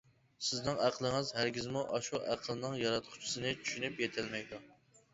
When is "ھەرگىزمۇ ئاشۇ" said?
1.41-2.23